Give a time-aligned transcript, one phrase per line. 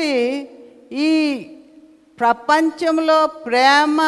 [0.00, 0.48] కాబట్టి
[0.92, 1.14] ఈ
[2.20, 3.98] ప్రపంచంలో ప్రేమ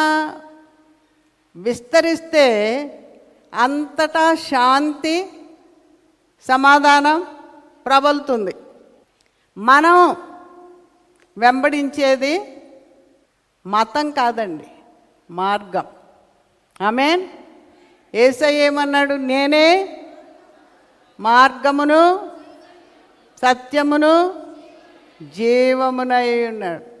[1.55, 2.45] విస్తరిస్తే
[3.53, 5.29] అంతటా శాంతి
[6.47, 7.25] సమాధానం
[7.85, 8.55] ప్రబలుతుంది.
[9.57, 10.15] మనం
[11.37, 12.33] వెంబడించేది
[13.65, 14.67] మతం కాదండి
[15.31, 15.85] మార్గం.
[16.87, 17.27] ఆమెన్?
[18.15, 19.13] ఏసై ఏమన్నాడు?
[19.13, 19.67] నేనే
[21.19, 22.31] మార్గమును
[23.41, 24.42] సత్యమును
[25.29, 26.93] జీవమునై ఉన్నాడు.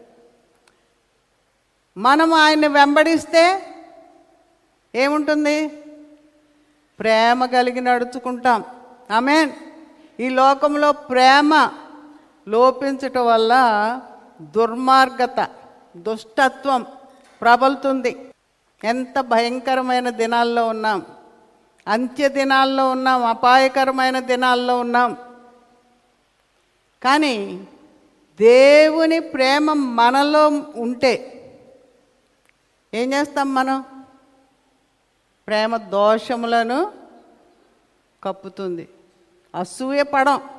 [1.99, 3.75] మనం ఆయన్ని వెంబడిస్తే
[4.95, 5.67] ఏముంటుంది?
[6.99, 8.63] ప్రేమ కలిగి నడుచుకుంటాం.
[9.11, 9.51] ఆమెన్.
[10.19, 11.71] ఈ లోకంలో ప్రేమ
[12.47, 13.53] లోపించటం వల్ల
[14.41, 15.47] దుర్మార్గత
[15.97, 16.85] దుష్టత్వం
[17.41, 18.29] ప్రబలుతుంది.
[18.83, 21.05] ఎంత భయంకరమైన దినాల్లో ఉన్నాం.
[21.87, 23.25] అంత్య దినాల్లో ఉన్నాం.
[23.25, 25.17] అపాయకరమైన దినాల్లో ఉన్నాం.
[27.03, 27.67] కానీ
[28.39, 31.29] దేవుని ప్రేమ మనలో ఉంటే
[32.93, 34.05] ఏం చేస్తాం మనం?
[35.47, 36.91] ప్రేమ దోషములను
[38.23, 38.89] కప్పుతుంది.
[39.55, 40.49] అసూయపడం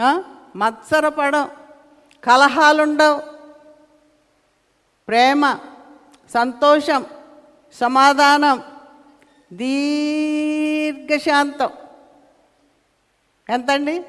[0.00, 0.24] మత్సర
[0.56, 1.50] మత్సరపడం
[2.24, 3.22] కలహాలుండవు.
[5.08, 5.58] ప్రేమ
[6.34, 7.06] సంతోషం
[7.74, 8.62] సమాధానం
[9.52, 11.70] దీర్ఘశాంతం.
[13.48, 14.04] ఎంతండి?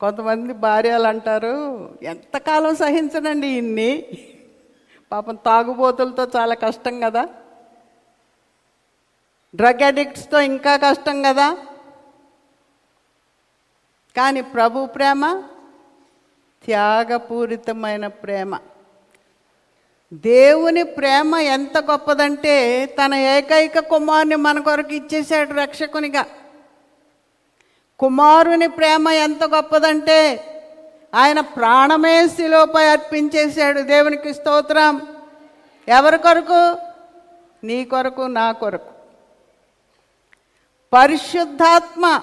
[0.00, 1.54] కొంతమంది భార్యలు అంటారు
[2.02, 4.04] ఎంతకాలం సహించనండి ఇన్ని?
[5.12, 7.28] పాపం తాగుబోతులతో చాలా కష్టం కదా.
[9.56, 11.58] డ్రగ్ అడిక్ట్స్తో ఇంకా కష్టం కదా.
[14.16, 15.42] కానీ ప్రభు ప్రేమ
[16.64, 18.58] త్యాగపూరితమైన ప్రేమ.
[20.14, 26.26] దేవుని ప్రేమ ఎంత గొప్పదంటే తన ఏకైక కుమారుని మన కొరకు ఇచ్చేశాడు రక్షకునిగా.
[27.98, 30.52] కుమారుని ప్రేమ ఎంత గొప్పదంటే
[31.14, 35.02] ఆయన ప్రాణమే శిలోపై అర్పించేశాడు దేవునికి స్తోత్రం.
[35.88, 36.76] ఎవరి కొరకు?
[37.66, 38.90] నీ కొరకు నా కొరకు.
[40.92, 42.20] పరిశుద్ధాత్మ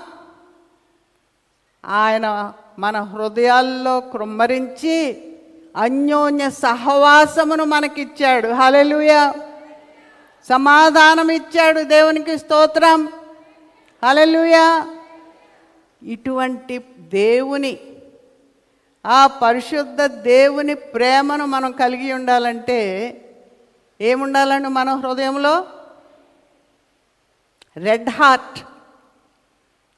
[1.85, 5.23] ఆయన మన హృదయాల్లో కృమ్మరించి
[5.77, 8.47] అన్యోన్య సహవాసమును మనకిచ్చాడు.
[8.47, 9.33] హలెలుయ
[10.49, 13.09] సమాధానం ఇచ్చాడు దేవునికి స్తోత్రం.
[14.05, 14.83] హలెలుయ
[16.03, 17.79] ఇటువంటి దేవుని
[19.05, 22.79] ఆ పరిశుద్ధ దేవుని ప్రేమను మనం కలిగి ఉండాలంటే
[24.01, 25.65] ఏముండాలండి మన హృదయంలో?
[27.77, 28.59] Red heart.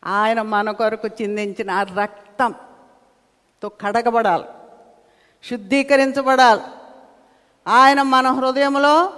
[0.06, 4.44] ఆయన మన కొరకు చిందించిన ఆ రక్తంతో కడగబడాలి
[5.50, 6.62] శుద్ధీకరించబడాలి.
[7.68, 9.14] ఆయన మన హృదయంలో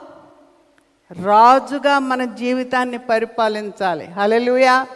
[1.24, 4.06] రాజుగా మన జీవితాన్ని పరిపాలించాలి.
[4.06, 4.88] హలెలుయా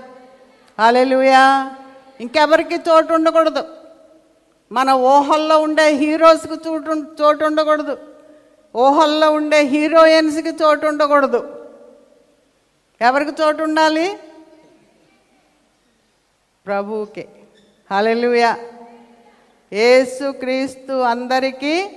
[0.79, 1.75] హలెలుయా
[2.21, 3.63] ఇంకెవరికి చోటు ఉండకూడదు
[4.71, 7.97] మన ఊహల్లో ఉండే హీరోస్కి చోటు చోటు ఉండకూడదు
[8.75, 11.69] ఊహల్లో ఉండే హీరోయిన్స్కి చోటు ఉండకూడదు
[13.01, 14.19] ఎవరికి చోటు ఉండాలి
[16.65, 17.27] ప్రభువుకే.
[17.91, 18.57] హలెలుయా
[19.73, 21.87] యేసు క్రీస్తు అందరికీ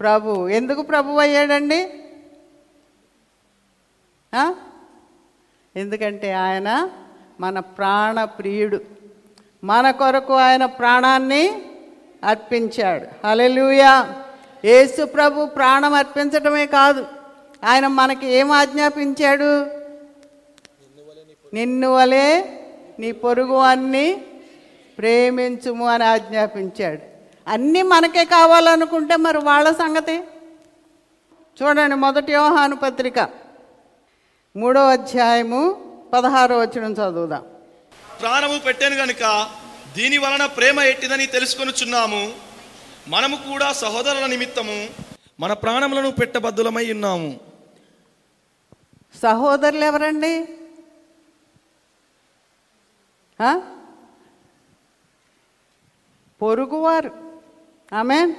[0.00, 0.48] ప్రభు.
[0.48, 1.80] ఎందుకు ప్రభు అయ్యాడండి?
[5.76, 6.90] ఎందుకంటే ఆయన
[7.40, 8.97] మన ప్రాణ ప్రియుడు.
[9.64, 11.62] మన కొరకు ఆయన ప్రాణాన్ని
[12.24, 13.26] అర్పించాడు.
[13.26, 14.14] హలెలుయా
[14.64, 17.06] యేసు ప్రభు ప్రాణం అర్పించటమే కాదు.
[17.64, 19.66] ఆయన మనకి ఏం ఆజ్ఞాపించాడు?
[21.54, 22.60] నిన్ను వలే
[22.98, 24.24] నీ పొరుగు అన్ని
[24.98, 27.00] ప్రేమించుము అని ఆజ్ఞాపించాడు.
[27.50, 30.20] అన్నీ మనకే కావాలనుకుంటే మరి వాళ్ళ సంగతి?
[31.62, 33.28] చూడండి మొదటి వ్యవహాను పత్రిక.
[34.56, 35.76] మూడో అధ్యాయము
[36.12, 37.42] పదహారో వచ్చిన చదువుదాం.
[38.20, 39.50] ప్రాణము పెట్టాను గనుక
[39.96, 42.34] దీని వలన ప్రేమ ఎట్టిదని తెలుసుకొనుచున్నాము.
[43.08, 44.88] మనము కూడా సహోదరుల నిమిత్తము
[45.40, 47.40] మన ప్రాణములను పెట్టబద్దులమై ఉన్నాము.
[49.22, 50.48] సహోదరులు ఎవరండి?
[56.42, 57.10] పొరుగువారు.
[57.92, 58.34] ఆమె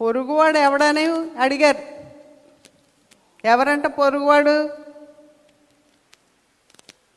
[0.00, 1.06] పొరుగువాడు ఎవడని
[1.38, 1.78] అడిగారు?
[3.44, 4.68] ఎవరంట పొరుగువాడు?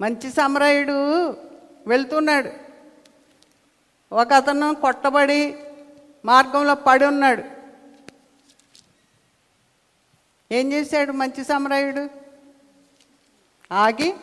[0.01, 1.29] మంచి సమరయుడు
[1.87, 2.49] వెళ్తున్నాడు.
[4.13, 5.55] ఒక అతను కొట్టబడి
[6.25, 7.43] మార్గంలో పడి ఉన్నాడు.
[10.51, 12.07] ఏం చేశాడు మంచి సమరయుడు?
[13.73, 14.13] ఆగి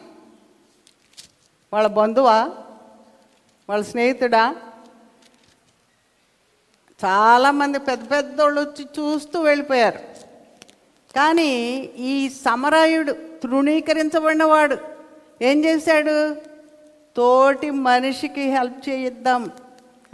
[1.72, 2.50] వాళ్ళ బంధువా
[3.68, 4.56] వాళ్ళ స్నేహితుడా?
[7.04, 9.98] చాలామంది పెద్ద పెద్దోళ్ళు వచ్చి చూస్తూ వెళ్ళిపోయారు.
[11.16, 11.48] కానీ
[11.96, 14.89] ఈ సమరాయుడు తృణీకరించబడినవాడు
[15.42, 16.36] ఏం చేశాడు?
[17.16, 19.50] తోటి మనిషికి హెల్ప్ చేయిద్దాం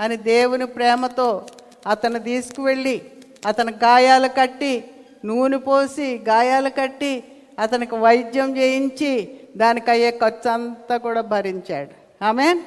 [0.01, 1.47] అని దేవుని ప్రేమతో
[1.87, 3.03] అతను తీసుకువెళ్ళి
[3.47, 4.85] అతని గాయాలు కట్టి
[5.25, 7.25] నూనె పోసి గాయాలు కట్టి
[7.59, 12.25] అతనికి వైద్యం చేయించి దానికి అయ్యే ఖర్చు అంతా కూడా భరించాడు.
[12.25, 12.63] ఆమె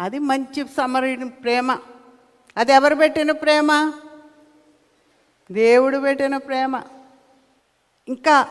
[0.00, 1.78] అది మంచి సమరుని ప్రేమ.
[2.56, 3.92] అది ఎవరు పెట్టిన ప్రేమ?
[5.52, 6.82] దేవుడు పెట్టిన ప్రేమ.
[8.08, 8.48] ఇంకా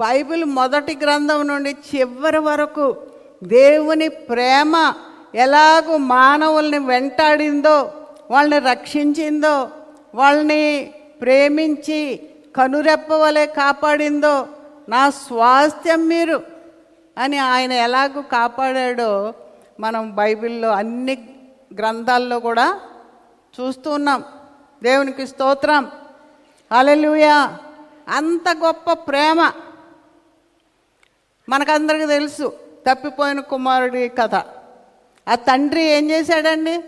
[0.00, 2.96] బైబిల్ మొదటి గ్రంథం నుండి చివరి వరకు
[3.42, 4.94] దేవుని ప్రేమ
[5.34, 7.92] ఎలాగూ మానవుల్ని వెంటాడిందో
[8.30, 9.70] వాళ్ళని రక్షించిందో
[10.14, 14.46] వాళ్ళని ప్రేమించి కనురెప్ప వలె కాపాడిందో
[14.88, 16.42] నా స్వాస్థ్యం మీరు
[17.18, 19.34] అని ఆయన ఎలాగూ కాపాడాడో
[19.80, 21.18] మనం బైబిల్లో అన్ని
[21.78, 22.80] గ్రంథాల్లో కూడా
[23.60, 24.24] చూస్తూ ఉన్నాం.
[24.82, 25.90] దేవునికి స్తోత్రం.
[26.72, 27.56] అలెలుయా
[28.08, 29.52] అంత గొప్ప ప్రేమ.
[31.50, 32.46] మనకందరికీ తెలుసు
[32.86, 34.34] తప్పిపోయిన కుమారుడి కథ.
[35.28, 36.82] ఆ తండ్రి ఏం చేశాడండి?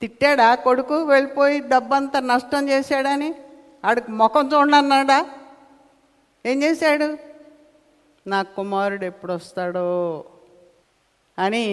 [0.00, 0.54] తిట్టాడా?
[0.54, 3.34] కొడుకు వెళ్ళిపోయి డబ్బంతా నష్టం చేశాడని?
[3.84, 5.26] ఆడికి ముఖం చూడన్నాడా
[6.46, 7.16] ఏం చేశాడు?
[8.26, 10.24] నా కుమారుడు ఎప్పుడు వస్తాడో
[11.38, 11.66] అని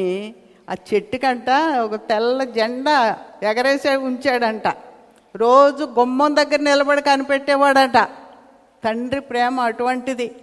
[0.69, 1.49] ఆ చెట్టుకంట
[1.83, 4.67] ఒక తెల్ల జెండా ఎగరేసే ఉంచాడంట.
[5.35, 7.97] రోజు గుమ్మం దగ్గర నిలబడి కనిపెట్టేవాడట.
[8.83, 10.35] తండ్రి ప్రేమ అటువంటిది.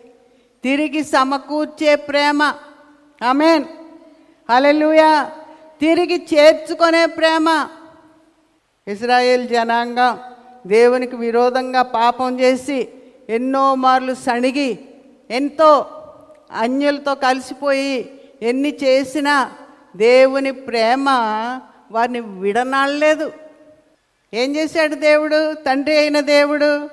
[0.65, 2.55] తిరిగి సమకూర్చే ప్రేమ.
[3.25, 3.65] ఆమెన్.
[4.51, 5.31] హల్లెలూయా.
[5.81, 7.69] తిరిగి చేర్చుకునే ప్రేమ.
[8.89, 10.19] ఇస్రాయేల్ జనాంగం
[10.67, 12.89] దేవునికి విరోధంగా పాపం చేసి
[13.29, 14.79] ఎన్నో మార్లు సణిగి
[15.31, 15.87] ఎంతో
[16.53, 19.53] అన్యులతో కలిసిపోయి ఎన్ని చేసినా
[19.97, 21.07] దేవుని ప్రేమ
[21.93, 23.33] వారిని విడనాడలేదు.
[24.35, 25.53] ఏం చేశాడు దేవుడు?
[25.53, 26.89] తండ్రి అయిన దేవుడు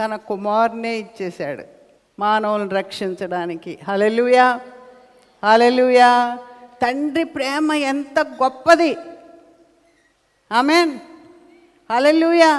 [0.00, 1.79] తన కుమారునే ఇచ్చేశాడు.
[2.20, 3.72] మానవులను రక్షించడానికి.
[3.88, 4.46] హలెలుయా
[5.42, 6.10] హలెలుయా
[6.82, 8.92] తండ్రి ప్రేమ ఎంత గొప్పది.
[10.50, 10.92] ఆమెన్.
[11.90, 12.52] హలెలుయా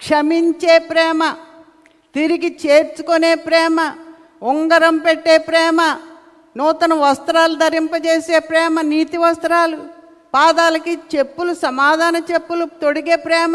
[0.00, 1.20] క్షమించే ప్రేమ
[2.14, 3.78] తిరిగి చేర్చుకునే ప్రేమ
[4.42, 5.80] ఉంగరం పెట్టే ప్రేమ
[6.56, 9.78] నూతన వస్త్రాలు ధరింపజేసే ప్రేమ నీతి వస్త్రాలు
[10.34, 13.54] పాదాలకి చెప్పులు సమాధాన చెప్పులు తొడిగే ప్రేమ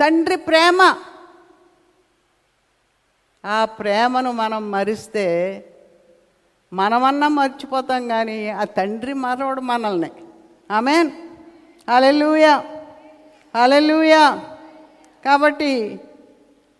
[0.00, 0.80] తండ్రి ప్రేమ
[3.44, 5.64] ఆ ప్రేమను మనం మరిస్తే
[6.72, 10.10] మనమన్నా మర్చిపోతాం కానీ ఆ తండ్రి మరవడు మనల్ని.
[10.70, 11.10] ఆమెన్.
[11.88, 12.64] అలెలుయా
[13.54, 14.40] అలెలుయా
[15.24, 16.00] కాబట్టి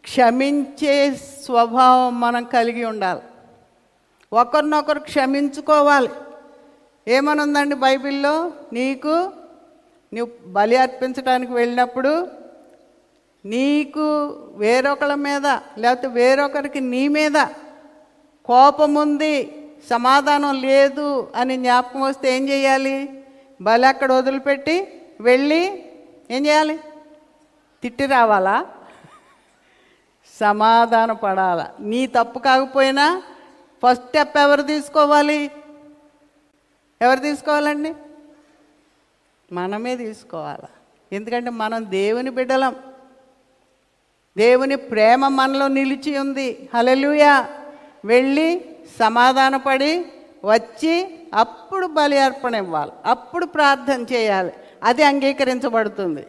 [0.02, 3.20] క్షమించే స్వభావం మనం కలిగి ఉండాలి.
[4.32, 6.08] ఒకరినొకరు క్షమించుకోవాలి.
[7.08, 8.52] ఏమనుందండి బైబిల్లో?
[8.72, 9.32] నీకు
[10.14, 12.39] నువ్వు బలి అర్పించడానికి వెళ్ళినప్పుడు
[13.44, 15.46] నీకు వేరొకళ్ళ మీద
[15.78, 17.32] లేకపోతే వేరొకరికి నీ మీద
[18.44, 19.56] కోపం ఉంది
[19.90, 23.24] సమాధానం లేదు అని జ్ఞాపకం వస్తే ఏం చేయాలి?
[23.60, 25.84] బలి అక్కడ వదిలిపెట్టి వెళ్ళి
[26.30, 26.80] ఏం చేయాలి?
[27.82, 28.66] తిట్టి రావాలా?
[30.40, 31.70] సమాధాన పడాలా.
[31.80, 33.22] నీ తప్పు కాకపోయినా
[33.82, 35.50] ఫస్ట్ స్టెప్ ఎవరు తీసుకోవాలి?
[37.02, 37.94] ఎవరు తీసుకోవాలండి?
[39.52, 40.68] మనమే తీసుకోవాలి.
[41.16, 42.76] ఎందుకంటే మనం దేవుని బిడ్డలం.
[44.38, 46.68] దేవుని ప్రేమ మనలో నిలిచి ఉంది.
[46.74, 47.48] హలలుయా
[48.04, 50.06] వెళ్ళి సమాధానపడి
[50.44, 52.92] వచ్చి అప్పుడు బలి అర్పణ ఇవ్వాలి.
[53.06, 54.52] అప్పుడు ప్రార్థన చేయాలి.
[54.82, 56.26] అది అంగీకరించబడుతుంది.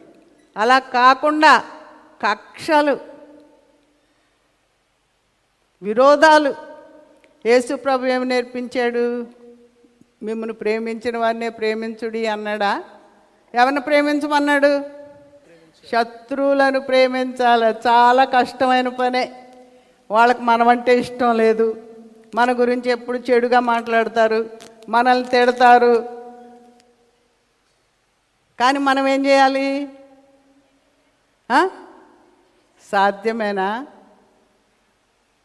[0.58, 1.64] అలా కాకుండా
[2.28, 2.98] కక్షలు
[5.82, 6.56] విరోధాలు.
[7.46, 9.28] యేసుప్రభు ఏమి నేర్పించాడు?
[10.24, 12.84] మిమ్మల్ని ప్రేమించిన వారినే ప్రేమించుడి అన్నాడా?
[13.56, 15.01] ఎవరిని ప్రేమించమన్నాడు?
[15.92, 17.66] శత్రువులను ప్రేమించాలి.
[17.66, 19.50] చాలా కష్టమైన పనే.
[20.12, 21.88] వాళ్ళకి మనమంటే ఇష్టం లేదు.
[22.36, 24.50] మన గురించి ఎప్పుడు చెడుగా మాట్లాడతారు.
[24.90, 26.22] మనల్ని తిడతారు.
[28.60, 29.90] కానీ మనం ఏం చేయాలి?
[32.92, 33.88] సాధ్యమేనా?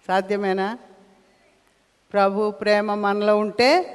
[0.08, 0.78] సాధ్యమేనా?
[2.12, 3.92] ప్రభు ప్రేమ మనలో ఉంటే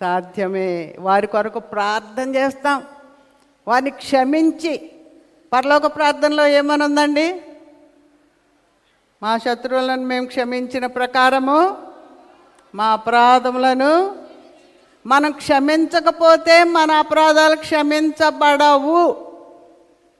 [0.00, 0.96] సాధ్యమే.
[0.98, 2.82] వారి కొరకు ప్రార్థన చేస్తాం.
[3.68, 4.92] వారిని క్షమించి
[5.52, 7.42] పరలోక ప్రార్థనలో ఏమనుందండి?
[9.22, 11.76] మా శత్రువులను మేము క్షమించిన ప్రకారము
[12.74, 14.16] మా అపరాధములను
[15.06, 19.12] మనం క్షమించకపోతే మన అపరాధాలు క్షమించబడవు.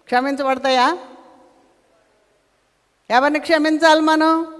[0.05, 0.99] క్షమించబడతాయా?
[3.11, 4.55] ఎవరిని క్షమించాలి మనం?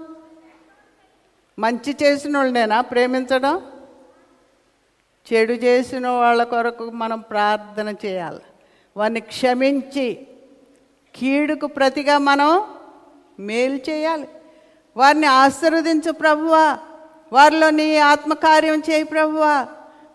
[1.59, 3.65] మంచి చేసిన వాళ్ళనేనా ప్రేమించడం?
[5.33, 8.41] చెడు చేసిన వాళ్ళ కొరకు మనం ప్రార్థన చేయాలి.
[8.97, 10.27] వారిని క్షమించి
[11.19, 12.63] కీడుకు ప్రతిగా మనం
[13.39, 14.27] మేలు చేయాలి.
[14.97, 16.77] వారిని ఆశీర్వదించు ప్రభువా.
[17.33, 19.67] వారిలో నీ ఆత్మకార్యం చేయి ప్రభువా.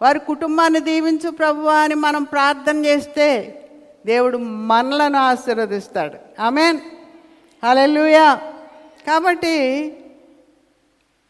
[0.03, 3.61] వారి కుటుంబాన్ని దీవించు ప్రభువా అని మనం ప్రార్థన చేస్తే
[4.07, 6.43] దేవుడు మనలను ఆశీర్వదిస్తాడు.
[6.43, 6.79] ఆమెన్.
[7.65, 8.35] హల్లెలూయా.
[9.07, 9.91] కాబట్టి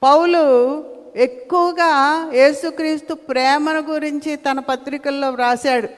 [0.02, 0.84] పౌలు
[1.16, 5.88] ఎక్కువగా యేసుక్రీస్తు ప్రేమను గురించి తన పత్రికల్లో వ్రాశాడు.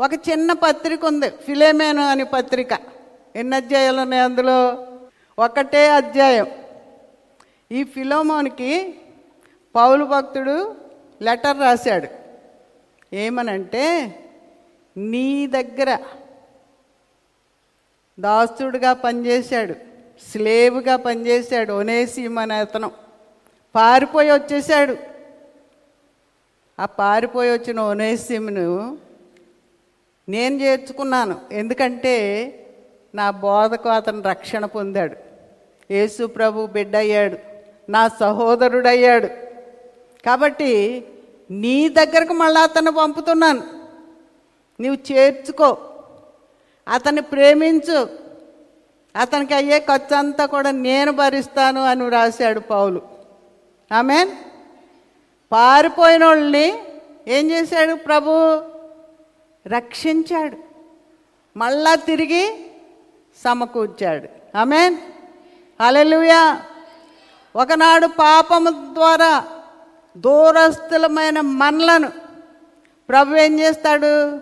[0.00, 2.97] ఒక చిన్న పత్రిక ఉంది ఫిలేమేను అని పత్రిక.
[3.38, 4.86] ఎన్ని అధ్యాయాలు ఉన్నాయి అందులో?
[5.38, 6.46] ఒకటే అధ్యాయం.
[7.72, 8.94] ఈ ఫిలోమోన్కి
[9.74, 10.76] పౌలు భక్తుడు
[11.22, 12.08] లెటర్ రాశాడు.
[13.14, 14.14] ఏమనంటే
[14.96, 15.98] నీ దగ్గర
[18.20, 19.74] దాస్తుడుగా పనిచేశాడు
[20.32, 22.92] స్లేవ్గా పనిచేశాడు ఒనేసిం అతను
[23.74, 24.96] పారిపోయి వచ్చేసాడు
[26.80, 28.98] ఆ పారిపోయి వచ్చిన ఒనేసిమును
[30.28, 31.40] నేను చేర్చుకున్నాను.
[31.52, 32.14] ఎందుకంటే
[33.14, 35.16] నా బోధకు అతను రక్షణ పొందాడు.
[35.90, 37.36] యేసు ప్రభు బిడ్డయ్యాడు.
[37.90, 39.26] నా సహోదరుడయ్యాడు.
[40.26, 41.04] కాబట్టి
[41.50, 43.62] నీ దగ్గరకు మళ్ళీ అతను పంపుతున్నాను.
[44.80, 45.76] నీవు చేర్చుకో.
[46.88, 48.08] అతన్ని ప్రేమించు.
[49.16, 53.02] అతనికి అయ్యే ఖర్చు అంతా కూడా నేను భరిస్తాను అని రాశాడు పౌలు.
[53.92, 54.30] ఆమెన్?
[55.52, 56.78] పారిపోయిన వాళ్ళని
[57.28, 58.58] ఏం చేశాడు ప్రభు?
[59.68, 60.56] రక్షించాడు.
[61.56, 62.67] మళ్ళా తిరిగి
[63.44, 64.58] సమకూర్చాడు.
[64.58, 64.96] ఆమెన్.
[65.82, 66.60] హల్లెలూయా.
[67.56, 69.44] ఒకనాడు పాపము ద్వారా
[70.16, 72.12] దూరస్థులమైన మనలను
[73.08, 74.40] ప్రభు ఏం చేస్తాడు?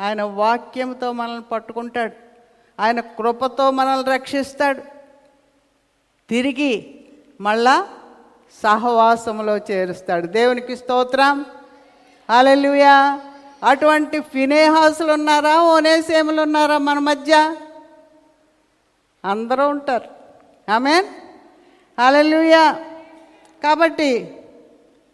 [0.00, 2.12] ఆయన వాక్యంతో మనల్ని పట్టుకుంటాడు.
[2.80, 4.80] ఆయన కృపతో మనల్ని రక్షిస్తాడు.
[6.28, 7.04] తిరిగి
[7.40, 7.88] మళ్ళా
[8.62, 10.26] సహవాసంలో చేరుస్తాడు.
[10.26, 11.44] దేవునికి స్తోత్రం.
[12.30, 13.20] హల్లెలూయా.
[13.64, 15.62] అటువంటి ఫినేహాసులు ఉన్నారా?
[15.62, 17.56] ఓనేసేములు ఉన్నారా మన మధ్య?
[19.26, 20.08] అందరూ ఉంటారు.
[20.70, 21.06] ఆమెన్?
[22.00, 22.72] హల్లెలూయా.
[23.64, 24.36] కాబట్టి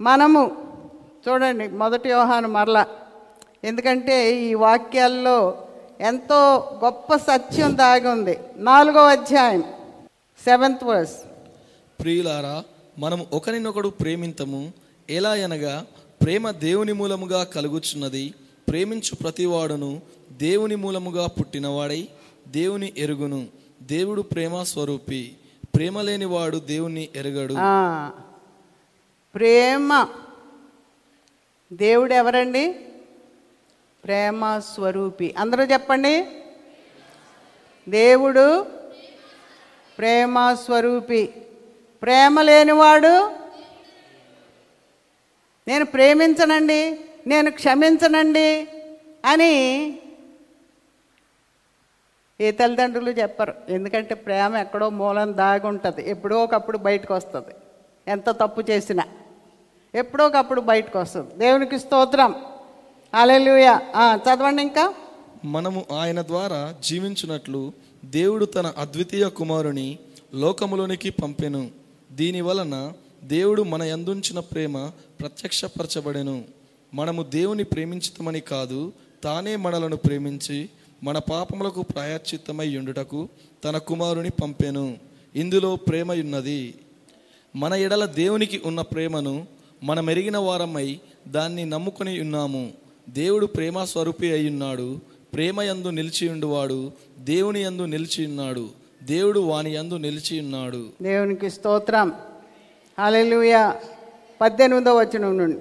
[0.00, 0.57] మనము
[1.28, 2.87] చూడండి మొదటి వ్యవహారం మరలా.
[3.64, 5.66] ఎందుకంటే ఈ వాక్యాల్లో
[6.00, 8.38] ఎంతో గొప్ప సత్యం దాగి ఉంది.
[8.57, 9.64] నాలుగో అధ్యాయం
[10.45, 11.16] సెవెంత్ వర్స్.
[12.00, 12.64] ప్రియులారా
[12.99, 14.73] మనం ఒకరినొకడు ప్రేమింతము
[15.11, 15.87] ఎలా అనగా
[16.23, 18.35] ప్రేమ దేవుని మూలముగా కలుగుచున్నది
[18.69, 20.00] ప్రేమించు ప్రతివాడును
[20.33, 22.09] దేవుని మూలముగా పుట్టినవాడై
[22.49, 23.62] దేవుని ఎరుగును.
[23.87, 25.37] దేవుడు ప్రేమ స్వరూపి.
[25.75, 27.55] ప్రేమ లేనివాడు దేవుణ్ణి ఎరగడు.
[29.35, 30.09] ప్రేమ.
[31.73, 32.73] దేవుడు ఎవరండి
[34.05, 35.35] ప్రేమ స్వరూపి.
[35.39, 36.27] అందరూ చెప్పండి.
[37.89, 38.62] దేవుడు
[39.99, 41.27] ప్రేమ స్వరూపి.
[42.03, 43.31] ప్రేమ లేనివాడు?
[45.69, 47.01] నేను ప్రేమించనండి.
[47.27, 48.69] నేను క్షమించనండి.
[49.25, 49.87] అని
[52.41, 53.55] ఏ తల్లిదండ్రులు చెప్పరు.
[53.69, 57.55] ఎందుకంటే ప్రేమ ఎక్కడో మూలం దాగి ఉంటుంది ఎప్పుడో ఒకప్పుడు బయటకు వస్తుంది
[58.09, 59.05] ఎంత తప్పు చేసినా
[59.95, 62.35] ఎప్పుడో ఒకప్పుడు బయటకు వస్తుంది దేవునికి స్తోత్రం.
[63.15, 63.79] అలెలుయ
[64.17, 64.95] చదవండి ఇంకా.
[65.45, 67.73] మనము ఆయన ద్వారా జీవించినట్లు
[68.05, 69.99] దేవుడు తన అద్వితీయ కుమారుని
[70.35, 71.71] లోకములోనికి పంపెను.
[72.12, 72.93] దీని వలన
[73.25, 76.45] దేవుడు మన ఎందుంచిన ప్రేమ ప్రత్యక్షపరచబడెను.
[76.95, 78.93] మనము దేవుని ప్రేమించుతామని కాదు
[79.25, 80.69] తానే మనలను ప్రేమించి
[81.03, 83.29] మన పాపములకు ప్రాయశ్చిత్తమై ఉండుటకు
[83.65, 84.99] తన కుమారుని పంపెను.
[85.37, 86.75] ఇందులో ప్రేమ ఉన్నది
[87.57, 89.47] మన ఎడల దేవునికి ఉన్న ప్రేమను
[89.83, 92.73] మనం ఎరిగిన వారమై దాన్ని నమ్ముకొని ఉన్నాము.
[93.09, 95.01] దేవుడు ప్రేమ స్వరూపి అయి ఉన్నాడు
[95.35, 98.69] ప్రేమ యందు నిలిచి ఉండువాడు దేవుని యందు నిలిచి ఉన్నాడు
[99.03, 102.13] దేవుడు వాని యందు నిలిచి ఉన్నాడు దేవునికి స్తోత్రం.
[102.99, 103.73] అలెలుయ
[104.41, 105.59] పద్దెనిమిదో వచనం నుండి.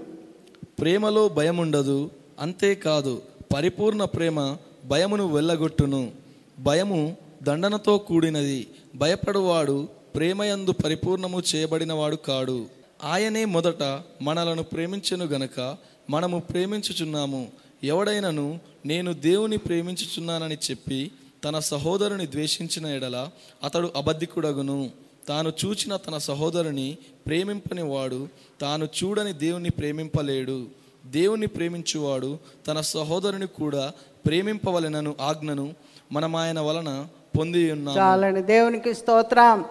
[0.79, 3.21] ప్రేమలో భయం ఉండదు అంతేకాదు
[3.55, 6.11] పరిపూర్ణ ప్రేమ భయమును వెళ్ళగొట్టును.
[6.59, 8.67] భయము దండనతో కూడినది.
[8.95, 12.65] భయపడువాడు ప్రేమయందు పరిపూర్ణము చేయబడినవాడు కాడు.
[13.03, 15.77] ఆయనే మొదట మనలను ప్రేమించను గనక
[16.09, 17.47] మనము ప్రేమించుచున్నాము.
[17.83, 21.11] ఎవడైనను నేను దేవుని ప్రేమించుచున్నానని చెప్పి
[21.43, 23.29] తన సహోదరుని ద్వేషించిన ఎడల
[23.63, 24.89] అతడు అబద్ధికుడగును.
[25.27, 26.97] తాను చూచిన తన సహోదరుని
[27.27, 28.27] ప్రేమింపని వాడు
[28.61, 30.80] తాను చూడని దేవుని ప్రేమింపలేడు.
[31.05, 33.91] దేవుని ప్రేమించువాడు తన సహోదరుని కూడా
[34.25, 35.73] ప్రేమింపవలెనను ఆజ్ఞను
[36.11, 37.97] మనం ఆయన వలన పొంది ఉన్నాము.
[37.97, 38.41] చాలండి.
[38.41, 39.65] దేవునికి స్తోత్రం.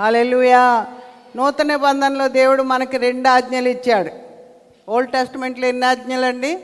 [0.00, 0.86] అలెలుయా
[1.36, 4.10] నూతన నిబంధనలో దేవుడు మనకి రెండు ఆజ్ఞలు ఇచ్చాడు.
[4.88, 6.58] ఓల్డ్ టెస్ట్మెంట్లో ఎన్ని ఆజ్ఞలు అండి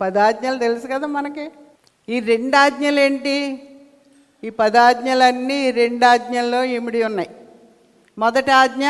[0.00, 1.50] పదాజ్ఞలు తెలుసు కదా మనకి.
[2.08, 3.62] ఈ రెండు ఆజ్ఞలు ఏంటి
[4.44, 7.30] ఈ పదాజ్ఞలన్నీ రెండు ఆజ్ఞల్లో ఇమిడి ఉన్నాయి.
[8.18, 8.84] మొదటి ఆజ్ఞ?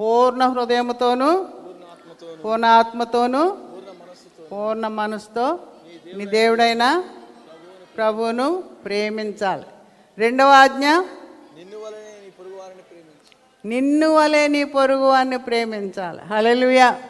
[0.00, 1.48] పూర్ణ హృదయముతోను
[2.44, 3.70] పూర్ణ ఆత్మతోను
[4.52, 5.58] పూర్ణ మనసుతో
[6.16, 7.04] నీ దేవుడైన
[7.96, 9.66] ప్రభువును ప్రేమించాలి.
[10.18, 10.86] రెండవ ఆజ్ఞ
[13.64, 16.20] నిన్ను వలే నీ పొరుగు అని ప్రేమించాలి.
[16.22, 17.02] హల్లెలూయా.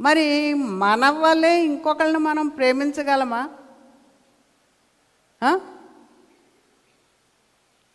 [0.00, 3.48] మరి మన వల్లే ఇంకొకరిని మనం ప్రేమించగలమా?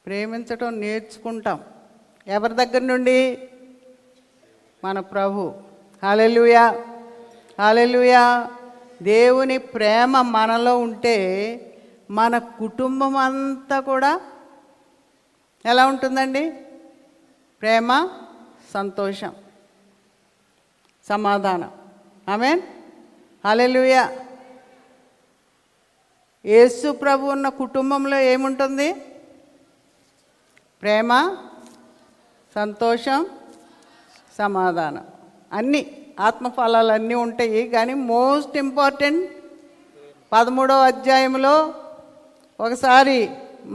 [0.05, 1.63] ప్రేమించటం నేర్చుకుంటాం.
[2.27, 3.49] ఎవరి దగ్గర నుండి?
[4.87, 5.53] మన ప్రభు.
[6.03, 6.85] హాలెలుయా
[7.59, 8.51] హాలెలుయా
[9.01, 11.25] దేవుని ప్రేమ మనలో ఉంటే
[12.11, 14.21] మన కుటుంబం అంతా కూడా
[15.65, 16.49] ఎలా ఉంటుందండి?
[17.61, 18.09] ప్రేమ
[18.73, 19.35] సంతోషం
[21.09, 21.71] సమాధానం.
[22.29, 22.61] ఆమెన్.
[23.45, 24.19] హాలెలుయా
[26.45, 28.93] యేసు ప్రభు ఉన్న కుటుంబంలో ఏముంటుంది?
[30.81, 31.37] ప్రేమ
[32.55, 33.36] సంతోషం
[34.39, 35.05] సమాధానం.
[35.53, 35.81] అన్నీ
[36.19, 39.23] ఆత్మఫలాలు అన్నీ ఉంటాయి కానీ మోస్ట్ ఇంపార్టెంట్
[40.31, 41.55] పదమూడవ అధ్యాయంలో
[42.59, 43.17] ఒకసారి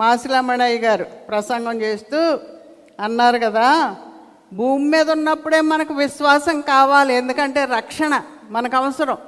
[0.00, 2.20] మాసిలమణయ్య గారు ప్రసంగం చేస్తూ
[3.00, 3.68] అన్నారు కదా
[4.52, 8.14] భూమి మీద ఉన్నప్పుడే మనకు విశ్వాసం కావాలి ఎందుకంటే రక్షణ
[8.50, 9.18] మనకు అవసరం.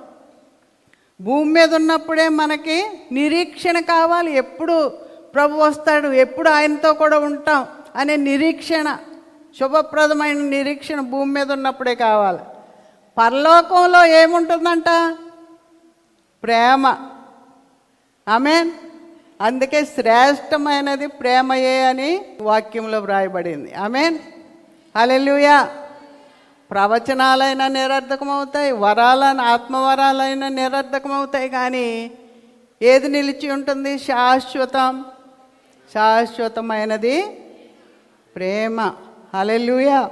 [1.20, 2.76] భూమి మీద ఉన్నప్పుడే మనకి
[3.12, 4.76] నిరీక్షణ కావాలి ఎప్పుడు
[5.34, 7.62] ప్రభు వస్తాడు ఎప్పుడు ఆయనతో కూడా ఉంటాం
[7.96, 8.88] అనే నిరీక్షణ
[9.60, 12.38] శుభప్రదమైన నిరీక్షణ భూమి మీద ఉన్నప్పుడే కావాలి.
[13.18, 15.16] పరలోకంలో ఏముంటుందంట?
[16.42, 16.96] ప్రేమ.
[18.28, 18.70] ఆమెన్?
[19.40, 23.74] అందుకే శ్రేష్టమైనది ప్రేమయే అని వాక్యంలో వ్రాయబడింది.
[23.74, 24.18] ఆమెన్?
[24.96, 25.68] అలెలుయా
[26.70, 32.10] ప్రవచనాలైనా నిరర్ధకమవుతాయి వరాలైన ఆత్మవరాలైనా నిరర్ధకమవుతాయి కానీ
[32.82, 33.98] ఏది నిలిచి ఉంటుంది?
[33.98, 35.04] శాశ్వతం.
[35.94, 37.22] శాశ్వతమైనది
[38.36, 38.92] ప్రేమ.
[39.34, 40.10] Hallelujah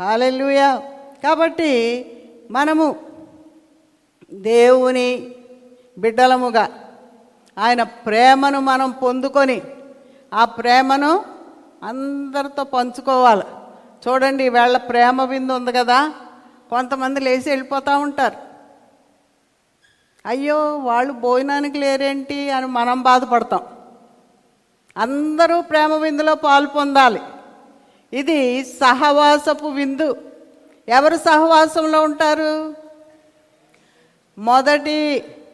[0.00, 0.82] hallelujah.
[1.24, 1.72] కాబట్టి
[2.50, 2.96] మనము
[4.32, 5.08] దేవుని
[5.98, 6.64] బిడ్డలముగా
[7.58, 9.62] ఆయన ప్రేమను మనం పొందుకొని
[10.34, 11.24] ఆ ప్రేమను
[11.84, 13.46] అందరితో పంచుకోవాలి.
[14.04, 16.14] చూడండి వీళ్ళ ప్రేమ బిందు ఉంది కదా
[16.70, 18.36] కొంతమంది లేచి వెళ్ళిపోతూ ఉంటారు.
[20.26, 23.62] అయ్యో వాళ్ళు భోజనానికి లేరేంటి అని మనం బాధపడతాం.
[24.96, 27.20] అందరూ ప్రేమ విందులో పాలు పొందాలి.
[28.12, 30.08] ఇది సహవాసపు విందు.
[30.88, 32.74] ఎవరు సహవాసంలో ఉంటారు?
[34.38, 34.98] మొదటి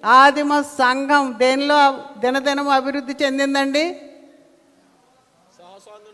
[0.04, 1.80] ఆదిమ సంఘం దేనిలో
[2.18, 3.84] దినదినం అభివృద్ధి చెందిందండి?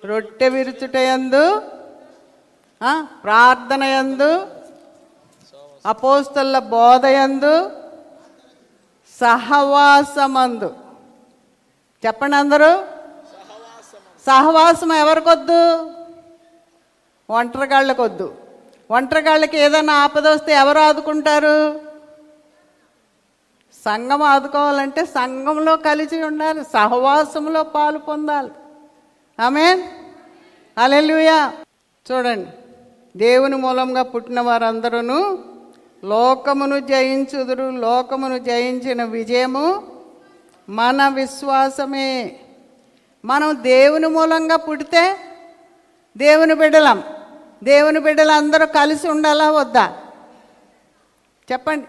[0.04, 1.44] రొట్టె విరుచుటయందు
[2.80, 2.92] ప్రార్థనయందు
[3.24, 4.30] ప్రార్థన యందు
[5.86, 7.54] అపోస్తల బోధయందు
[9.20, 10.70] సహవాసమందు.
[12.06, 12.70] చెప్పండి అందరూ.
[14.26, 15.62] సహవాసం ఎవరికొద్దు?
[17.32, 18.34] ఒంటరిగాళ్ళకొద్దు.
[18.90, 21.80] ఒంటరిగాళ్ళకి ఏదైనా ఆపద వస్తే ఎవరు ఆదుకుంటారు?
[23.84, 28.50] సంఘం ఆదుకోవాలంటే సంఘంలో కలిసి ఉండాలి సహవాసంలో పాలు పొందాలి.
[29.40, 29.82] ఆమె
[30.78, 31.52] అలెలుయా
[32.12, 32.48] చూడండి
[33.18, 35.00] దేవుని మూలంగా పుట్టిన వారందరూ
[36.04, 39.66] లోకమును జయించుదురు లోకమును జయించిన విజయము
[40.68, 42.40] మన విశ్వాసమే.
[43.24, 45.16] మనం దేవుని మూలంగా పుడితే
[46.16, 47.02] దేవుని బిడ్డలం.
[47.62, 49.84] దేవుని బిడ్డలు అందరూ కలిసి ఉండాలా వద్దా?
[51.52, 51.86] చెప్పండి.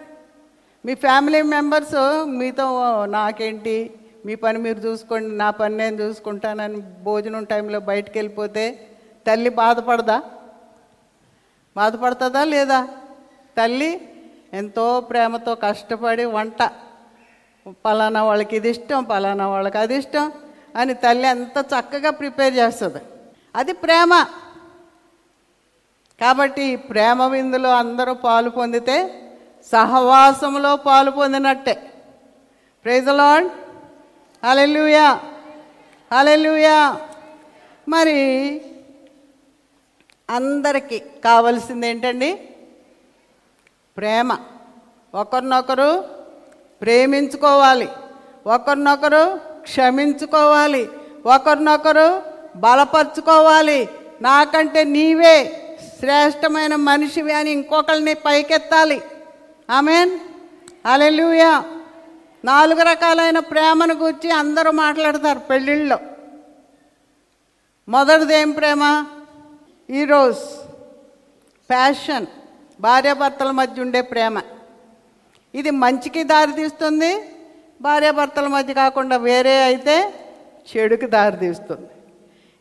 [0.85, 2.65] మీ ఫ్యామిలీ మెంబర్స్ మీతో
[3.05, 3.99] నాకేంటి?
[4.25, 8.87] మీ పని మీరు చూసుకోండి నా పని నేను చూసుకుంటానని భోజనం టైంలో బయటికి వెళ్ళిపోతే
[9.27, 10.21] తల్లి బాధపడదా?
[11.77, 12.87] బాధపడుతుందా లేదా?
[13.57, 13.91] తల్లి
[14.53, 16.71] ఎంతో ప్రేమతో కష్టపడి వంట.
[17.85, 20.31] పలానా వాళ్ళకి ఇది ఇష్టం పలానా వాళ్ళకి అది ఇష్టం
[20.75, 23.01] అని తల్లి ఎంత చక్కగా ప్రిపేర్ చేస్తుంది.
[23.55, 24.25] అది ప్రేమ.
[26.23, 29.21] కాబట్టి ప్రేమ విందులో అందరూ పాలు పొందితే
[29.71, 31.93] సహవాసంలో పాలు పొందినట్టే.
[32.83, 33.49] ప్రైజలాడ్
[34.45, 35.19] అలెలుయా
[36.11, 37.01] అలెలుయా
[37.89, 38.61] మరి
[40.29, 42.35] అందరికీ కావలసింది ఏంటండి?
[43.97, 44.37] ప్రేమ.
[45.15, 46.03] ఒకరినొకరు
[46.81, 47.89] ప్రేమించుకోవాలి.
[48.47, 50.89] ఒకరినొకరు క్షమించుకోవాలి.
[51.25, 52.21] ఒకరినొకరు
[52.55, 53.89] బలపరుచుకోవాలి.
[54.21, 55.59] నాకంటే నీవే
[56.03, 59.01] శ్రేష్టమైన మనిషివి అని ఇంకొకరిని పైకెత్తాలి.
[59.71, 60.19] ఆమెన్?
[60.85, 61.63] అలెలుయా
[62.45, 65.97] నాలుగు రకాలైన ప్రేమను గురించి అందరూ మాట్లాడతారు పెళ్ళిళ్ళలో.
[67.89, 69.05] మొదటిది ఏం ప్రేమ?
[69.89, 70.37] ఈరోజ్.
[71.69, 72.25] ప్యాషన్.
[72.79, 74.41] భార్యాభర్తల మధ్య ఉండే ప్రేమ.
[75.55, 77.29] ఇది మంచికి దారితీస్తుంది
[77.81, 80.13] భార్యాభర్తల మధ్య కాకుండా వేరే అయితే
[80.77, 81.89] చెడుకి దారితీస్తుంది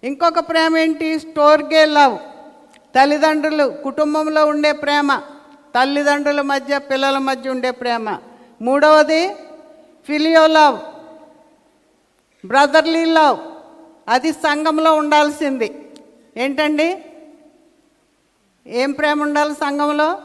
[0.04, 1.18] ఇంకొక ప్రేమ ఏంటి?
[1.18, 2.18] Storge love.
[2.94, 5.16] తల్లిదండ్రులు కుటుంబంలో ఉండే ప్రేమ
[5.74, 8.18] తల్లిదండ్రుల మధ్య పిల్లల మధ్య ఉండే ప్రేమ.
[8.62, 9.28] మూడవది
[10.06, 10.78] ఫిలియో లవ్
[12.46, 13.38] బ్రదర్లీ లవ్.
[14.08, 15.92] అది సంఘంలో ఉండాల్సింది.
[16.36, 17.04] ఏంటండి?
[18.66, 20.20] ఏం ప్రేమ ఉండాలి సంఘంలో?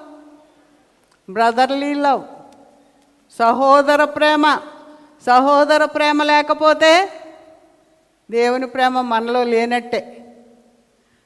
[1.29, 2.21] Brotherly love.
[3.39, 4.59] సహోదర ప్రేమ.
[5.25, 7.09] సహోదర ప్రేమ లేకపోతే
[8.31, 10.01] దేవుని ప్రేమ మనలో లేనట్టే.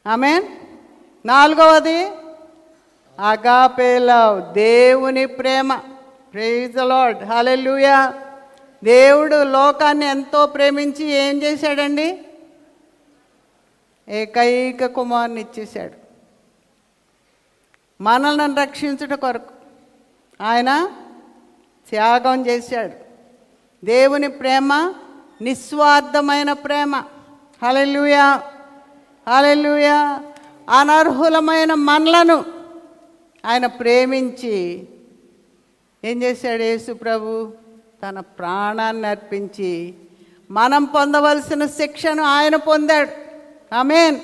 [0.08, 0.43] ఆమెన్?
[1.25, 2.05] నాలుగవది
[3.19, 5.75] అగాపే లవ్ దేవుని ప్రేమ.
[6.34, 8.13] ప్రేజ్ లాడ్ హల్లెలూయా
[8.84, 12.25] దేవుడు లోకాన్ని ఎంతో ప్రేమించి ఏం చేశాడండి?
[14.10, 15.93] ఏకైక కుమారుని ఇచ్చేశాడు.
[18.03, 19.51] మనల్ని రక్షించుట కొరకు
[20.41, 20.91] ఆయన
[21.89, 22.93] త్యాగం చేశాడు.
[23.86, 24.93] దేవుని ప్రేమ
[25.41, 27.03] నిస్వార్థమైన ప్రేమ.
[27.63, 28.41] హలెలుయా
[29.29, 30.21] హలెలుయా
[30.71, 32.45] అనర్హులమైన మనలను
[33.45, 34.88] ఆయన ప్రేమించి
[36.05, 37.53] ఏం చేశాడు యేసు ప్రభు?
[38.10, 39.93] తన ప్రాణాన్ని అర్పించి
[40.51, 43.10] మనం పొందవలసిన శిక్షను ఆయన పొందాడు.
[43.75, 44.19] ఆమెన్.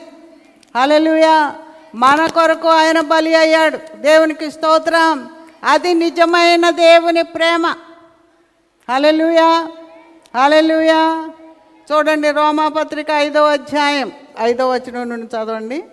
[0.76, 1.56] హల్లెలూయా.
[1.96, 3.98] మన కొరకు ఆయన బలి అయ్యాడు.
[3.98, 5.30] దేవునికి స్తోత్రం.
[5.64, 7.68] అది నిజమైన దేవుని ప్రేమ.
[8.92, 9.70] హల్లెలూయా.
[10.36, 11.30] హల్లెలూయా.
[11.92, 14.12] చూడండి రోమాపత్రిక ఐదో అధ్యాయం.
[14.40, 15.84] ఐదో వచనం నుండి చదవండి.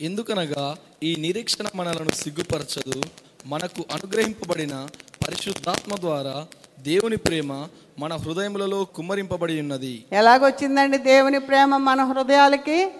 [0.00, 3.02] ఎందుకనగా ఈ నిరీక్షణ మనలను సిగ్గుపరచదు
[3.46, 4.86] మనకు అనుగ్రహింపబడిన
[5.26, 6.46] పరిశుద్ధాత్మ ద్వారా
[6.78, 10.04] దేవుని ప్రేమ మన హృదయములలో కుమ్మరింపబడి ఉన్నది.
[10.12, 12.90] ఎలాగొచ్చిందండి దేవుని ప్రేమ మన హృదయాలకి?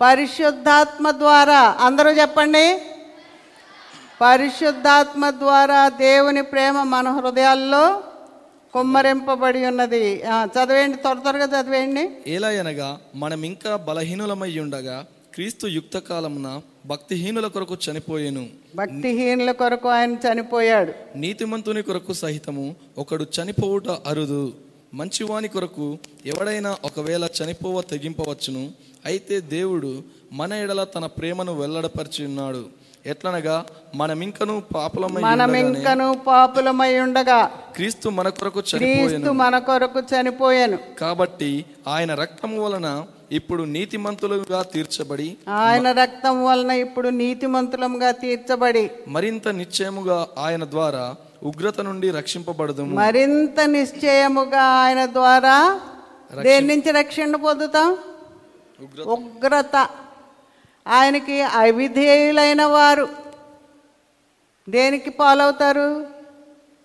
[0.00, 1.60] పరిశుద్ధాత్మ ద్వారా.
[1.60, 2.82] అందరూ చెప్పండి.
[4.20, 8.02] పరిశుద్ధాత్మ ద్వారా దేవుని ప్రేమ మన హృదయాల్లో
[8.72, 10.24] కుమ్మరింపబడి ఉన్నది.
[10.44, 12.10] చదివేయండి త్వర త్వరగా చదివేయండి.
[12.26, 18.46] ఏలయనగా మనం ఇంకా బలహీనులమై ఉండగా క్రీస్తు యుక్త కాలమున భక్తిహీనుల కొరకు చనిపోయెను.
[18.76, 20.92] భక్తిహీనుల కొరకు ఆయన చనిపోయాడు.
[21.16, 24.52] నీతిమంతుని కొరకు సహితము ఒకడు చనిపోవుట అరుదు.
[24.94, 28.72] మంచివాని కొరకు ఎవడైనా ఒకవేళ చనిపోవ తెగింపవచ్చును
[29.06, 32.64] అయితే దేవుడు మన ఎడల తన ప్రేమను వెల్లడపరిచి ఉన్నాడు.
[33.06, 39.08] ఎట్లనగా మనమింకను పాపులమై మనం ఉండగానే ఇంకను పాపులమై ఉండగా క్రీస్తు మన కొరకు చనిపోయెను.
[39.08, 40.78] క్రీస్తు మన కొరకు చనిపోయాను.
[40.98, 50.28] కాబట్టి ఆయన రక్తము వలన ఇప్పుడు నీతిమంతులుగా తీర్చబడి ఆయన రక్తం వలన ఇప్పుడు నీతిమంతులముగా తీర్చబడి మరింత నిశ్చయముగా
[50.38, 52.94] ఆయన ద్వారా ఉగ్రత నుండి రక్షింపబడదుము.
[52.94, 55.80] మరింత నిశ్చయముగా ఆయన ద్వారా
[56.42, 57.98] దేని నుంచి రక్షణ పొందుతాం?
[58.80, 59.06] ఉగ్రత.
[59.06, 59.88] ఉగ్రత.
[60.88, 63.08] ఆయనకి అవిధేయులైన వారు.
[64.68, 66.06] దేనికి పాలవుతారు?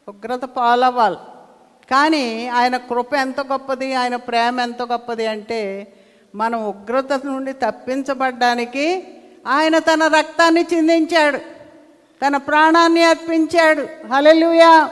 [0.10, 1.16] ఉగ్రత పాలవ్వాలి.
[1.92, 3.94] కానీ ఆయన కృప ఎంత గొప్పది?
[3.94, 5.94] ఆయన ప్రేమ ఎంత గొప్పది అంటే
[6.36, 9.08] మన ఉగ్రత నుండి తప్పించబడ్డానికి
[9.48, 11.38] ఆయన తన రక్తాన్ని చిందించాడు.
[12.28, 13.88] తన ప్రాణాన్ని అర్పించాడు.
[14.14, 14.90] హలలుయా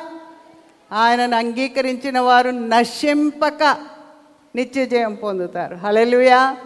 [0.91, 3.77] ఆయనను అంగీకరించిన వారు నశింపక
[4.55, 5.75] నిత్యజయం పొందుతారు.
[5.75, 6.57] హలలుయా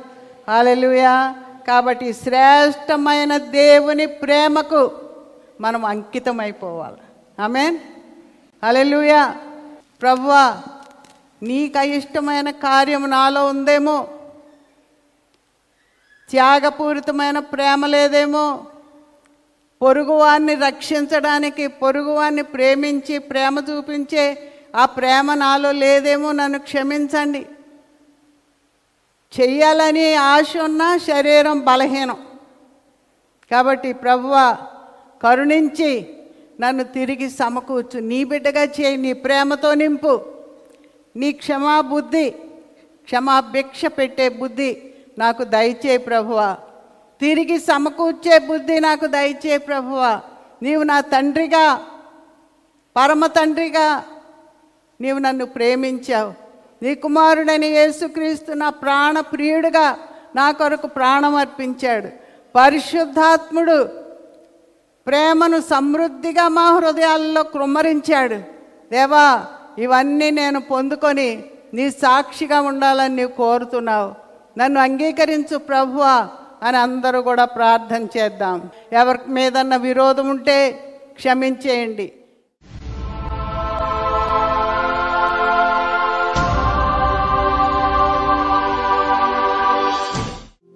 [0.50, 1.36] హలలుయా
[1.68, 4.92] కాబట్టి శ్రేష్టమైన దేవుని ప్రేమకు
[5.62, 6.98] మనం అంకితమైపోవాలి.
[7.44, 7.78] ఆమెన్.
[8.66, 9.36] హలలుయా
[10.02, 10.58] ప్రవ్వా
[11.44, 14.08] నీకు అయిష్టమైన కార్యం నాలో ఉందేమో.
[16.32, 18.66] త్యాగపూరితమైన ప్రేమ లేదేమో.
[19.82, 27.46] పొరుగువాన్ని రక్షించడానికి పొరుగువాన్ని ప్రేమించి ప్రేమ చూపించే ఆ ప్రేమ నాలో లేదేమో నన్ను క్షమించండి.
[29.42, 32.18] చెయ్యాలని ఆశ ఉన్న శరీరం బలహీనం.
[33.52, 34.58] కాబట్టి ప్రభువ
[35.24, 36.08] కరుణించి
[36.62, 38.00] నన్ను తిరిగి సమకూర్చు.
[38.00, 40.26] నీ బిడ్డగా చేయి నీ ప్రేమతో నింపు.
[41.16, 42.30] నీ క్షమాబుద్ధి
[43.04, 44.91] క్షమాభిక్ష పెట్టే బుద్ధి
[45.22, 46.58] నాకు దయచే ప్రభువ.
[47.22, 50.22] తిరిగి సమకూర్చే బుద్ధి నాకు దయచే ప్రభువ.
[50.64, 51.82] నీవు నా తండ్రిగా
[52.96, 54.04] పరమ తండ్రిగా
[55.02, 56.34] నీవు నన్ను ప్రేమించావు.
[56.84, 59.98] నీ కుమారుడని యేసుక్రీస్తు నా ప్రాణ ప్రియుడుగా
[60.36, 62.08] నా కొరకు ప్రాణం అర్పించాడు.
[62.56, 63.84] పరిశుద్ధాత్ముడు
[65.08, 68.36] ప్రేమను సమృద్ధిగా మా హృదయాల్లో కృమ్మరించాడు.
[68.92, 69.46] దేవా
[69.78, 74.21] ఇవన్నీ నేను పొందుకొని నీ సాక్షిగా ఉండాలని నీవు కోరుతున్నావు.
[74.58, 76.16] నన్ను అంగీకరించు ప్రభువా
[76.64, 78.58] అని అందరూ కూడా ప్రార్థన చేద్దాం.
[78.94, 80.58] ఎవరి మీదన్న విరోధం ఉంటే
[81.18, 82.08] క్షమించేయండి.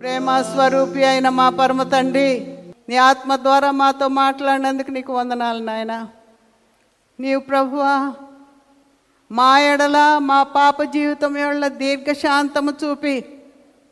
[0.01, 2.29] ప్రేమ స్వరూపి అయిన మా పరమ తండ్రి
[2.89, 5.93] నీ ఆత్మ ద్వారా మాతో మాట్లాడినందుకు నీకు వందనాలు నాయన.
[7.19, 7.95] నీవు ప్రభువా
[9.31, 9.97] మా ఎడల
[10.29, 13.15] మా పాప జీవితం ఎడల దీర్ఘశాంతము చూపి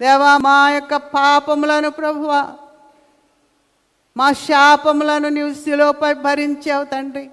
[0.02, 2.32] దేవా మా యొక్క పాపములను ప్రభువ
[4.18, 7.30] మా శాపములను నీవు శిలోపై భరించావు తండ్రి.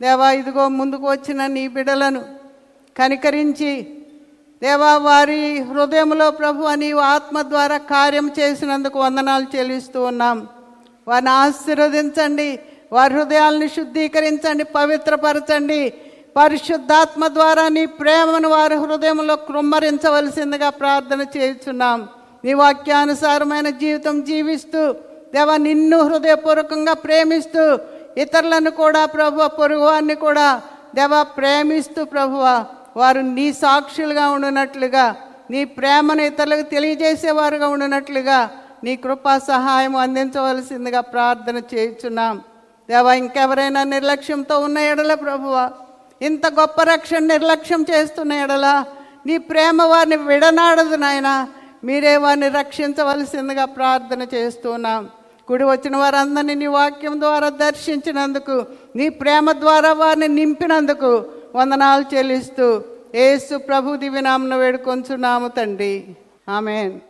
[0.00, 2.22] దేవా ఇదిగో ముందుకు వచ్చిన నీ బిడలను
[2.96, 3.72] కనికరించి
[4.62, 10.48] దేవా వారి హృదయంలో ప్రభు నీవు ఆత్మ ద్వారా కార్యం చేసినందుకు వందనాలు చెల్లిస్తూ ఉన్నాం.
[11.08, 12.58] వారిని ఆశీర్వదించండి
[12.92, 15.80] వారి హృదయాలను శుద్ధీకరించండి పవిత్రపరచండి
[16.38, 22.08] పరిశుద్ధాత్మ ద్వారా నీ ప్రేమను వారి హృదయంలో కృమ్మరించవలసిందిగా ప్రార్థన చేయుచున్నాం.
[22.44, 24.82] నీ వాక్యానుసారమైన జీవితం జీవిస్తూ
[25.34, 27.64] దేవ నిన్ను హృదయపూర్వకంగా ప్రేమిస్తూ
[28.22, 30.46] ఇతరులను కూడా ప్రభు పొరుగువారిని కూడా
[30.94, 32.44] దేవ ప్రేమిస్తూ ప్రభువ
[32.96, 35.16] వారు నీ సాక్షులుగా ఉండినట్లుగా
[35.50, 38.38] నీ ప్రేమను ఇతరులకు తెలియజేసేవారుగా ఉండినట్లుగా
[38.84, 42.34] నీ కృపా సహాయం అందించవలసిందిగా ప్రార్థన చేయుచున్నాం.
[42.88, 45.54] దేవా ఇంకెవరైనా నిర్లక్ష్యంతో ఉన్న ఎడల ప్రభువ
[46.22, 48.86] ఇంత గొప్ప రక్షణ నిర్లక్ష్యం చేస్తున్న ఎడలా
[49.26, 51.48] నీ ప్రేమ వారిని విడనాడదు నాయన.
[51.84, 55.08] మీరే వారిని రక్షించవలసిందిగా ప్రార్థన చేస్తున్నాం.
[55.48, 62.82] కుడి వచ్చిన వారందరినీ నీ వాక్యం ద్వారా దర్శించినందుకు నీ ప్రేమ ద్వారా వారిని నింపినందుకు వందనాలు చెల్లిస్తూ
[63.14, 66.04] ఏసు ప్రభు దివినామను వేడుకొంచున్నాము తండ్రి.
[66.48, 67.00] ఆమెన్.